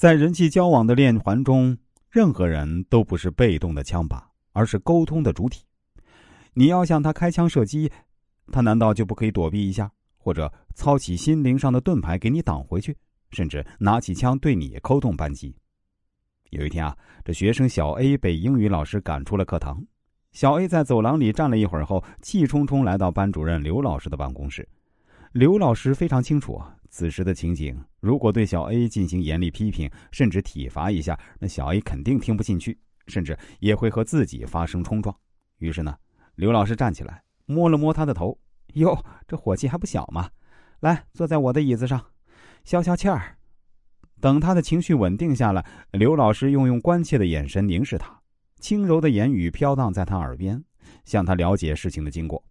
[0.00, 1.76] 在人际交往的链环中，
[2.08, 4.18] 任何人都不是被动的枪靶，
[4.52, 5.62] 而是沟通的主体。
[6.54, 7.92] 你要向他开枪射击，
[8.50, 12.96] 他难道就不可以躲避一下，或者操起心灵上的盾牌给你挡回去，
[13.32, 15.54] 甚至拿起枪对你扣动扳机？
[16.48, 19.84] 有一天啊，这学生小 A 被英语老师赶出了课堂。
[20.32, 24.66] 小 A 在走廊里站了一会儿后，气冲冲来到班主任刘老师的办公室。
[25.32, 26.58] 刘老师非常清楚
[26.90, 32.76] 此时的情景，如果对小 A 进行严厉批评，甚至体罚一下，那小 A 肯定听不进去，
[33.06, 35.16] 甚至也会和自己发生冲撞。
[35.58, 35.96] 于是呢，
[36.34, 38.36] 刘老师站起来，摸了摸他的头
[38.74, 40.28] ：“哟，这火气还不小嘛！
[40.80, 42.04] 来，坐在我的椅子上，
[42.64, 43.36] 消消气儿。”
[44.20, 48.20] 等他的情绪稳定下来，刘老师又用关切的眼神凝视他，
[48.58, 50.62] 轻柔的言语飘荡在他耳边，
[51.04, 52.44] 向他了解事情的经过。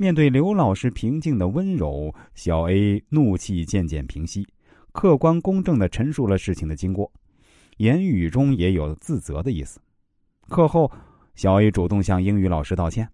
[0.00, 4.48] 面对刘老师平静的温柔，小 A 怒气渐渐平息，
[4.92, 7.12] 客观公正的陈述了事情的经过，
[7.76, 9.78] 言语中也有自责的意思。
[10.48, 10.90] 课后，
[11.34, 13.06] 小 A 主动向英语老师道歉。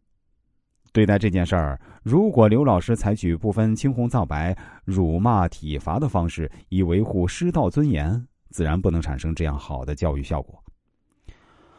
[0.92, 10.62] 对待这件事儿，如果刘老师采取不分青红皂白、辱骂、体罚的方式，以维护师道尊严，自然不能产生这样好的教育效果。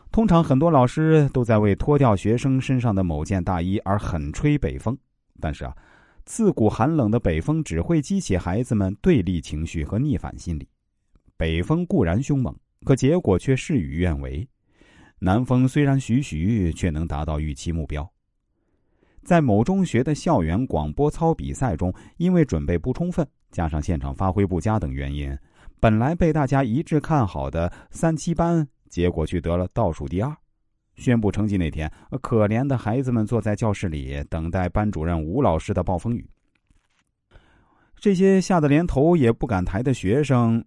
[0.10, 4.98] 通常，很多老师都在为脱掉学生身上的某件大衣而狠吹北风，
[5.40, 5.76] 但是啊，
[6.26, 10.68] 刺骨寒冷的北风只会激起孩子们对立情绪和逆反心理。
[11.38, 14.48] 北风固然凶猛，可结果却事与愿违。
[15.20, 18.08] 南风虽然徐徐，却能达到预期目标。
[19.24, 25.38] 在某中学的校园广播操比赛中，因为准备不充分，加上现场发挥不佳等原因，
[25.80, 30.36] 本来被大家一致看好的三七班，结果却得了倒数第二。
[30.98, 36.28] 宣布成绩那天，可怜的孩子们坐在教室里等待班主任吴老师的暴风雨。
[37.96, 40.64] 这些吓得连头也不敢抬的学生，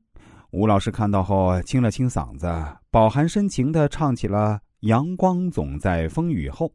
[0.51, 2.47] 吴老师看到后清了清嗓子，
[2.91, 6.67] 饱含深情的唱起了《阳光总在风雨后》。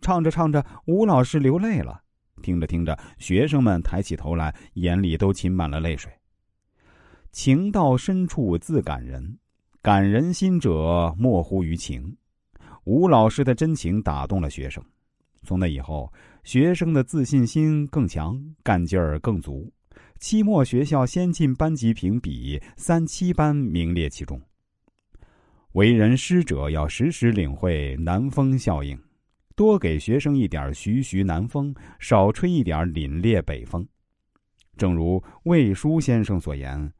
[0.00, 2.02] 唱着唱着，吴老师流泪了；
[2.42, 6.10] 听着听着，学生们抬起头来，眼里都噙满了泪水。
[7.30, 9.38] 情到深处自感人，
[9.80, 12.16] 感人心者莫乎于情。
[12.84, 14.82] 吴老师的真情打动了学生，
[15.44, 16.12] 从那以后，
[16.42, 19.72] 学生的自信心更强，干劲儿更足。
[20.18, 24.40] 期末学校先进班级评比，三七班名列其中。
[25.72, 28.98] 为人师者要时时领会南风效应。
[29.54, 33.86] 多给学生一点徐徐南风，少吹一点凛冽北风。
[34.76, 36.92] 正如魏书先生所言：“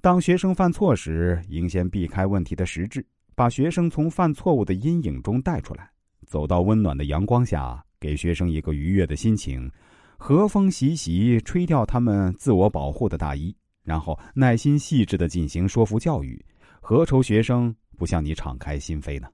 [0.00, 3.04] 当学生犯错时，应先避开问题的实质，
[3.38, 5.88] 把学生从犯错误的阴影中带出来，
[6.26, 9.70] 走到温暖的阳光下，给学生一个愉悦的心情。
[10.16, 13.54] 和风习习，吹掉他们自我保护的大衣，
[13.84, 16.44] 然后耐心细致的进行说服教育。
[16.80, 19.28] 何愁学生不向你敞开心扉呢？”